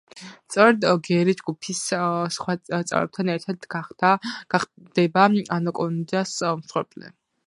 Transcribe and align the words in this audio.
სწორედ 0.51 0.85
გერი, 1.07 1.33
ჯგუფის 1.41 1.81
სხვა 2.37 2.55
წევრებთან 2.69 3.29
ერთად, 3.35 3.67
გახდება 4.55 5.27
ანაკონდას 5.59 6.33
მსხვერპლი. 6.63 7.11